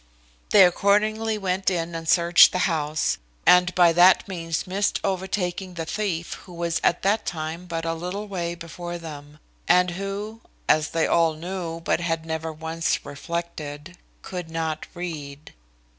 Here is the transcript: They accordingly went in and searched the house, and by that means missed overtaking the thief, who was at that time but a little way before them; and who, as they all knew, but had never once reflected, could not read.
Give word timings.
They 0.49 0.65
accordingly 0.65 1.37
went 1.37 1.69
in 1.69 1.93
and 1.93 2.09
searched 2.09 2.51
the 2.53 2.57
house, 2.65 3.19
and 3.45 3.71
by 3.75 3.93
that 3.93 4.27
means 4.27 4.65
missed 4.65 4.99
overtaking 5.03 5.75
the 5.75 5.85
thief, 5.85 6.33
who 6.45 6.53
was 6.53 6.81
at 6.83 7.03
that 7.03 7.23
time 7.23 7.67
but 7.67 7.85
a 7.85 7.93
little 7.93 8.27
way 8.27 8.55
before 8.55 8.97
them; 8.97 9.37
and 9.67 9.91
who, 9.91 10.41
as 10.67 10.89
they 10.89 11.05
all 11.05 11.33
knew, 11.35 11.81
but 11.81 11.99
had 11.99 12.25
never 12.25 12.51
once 12.51 13.05
reflected, 13.05 13.95
could 14.23 14.49
not 14.49 14.87
read. 14.95 15.53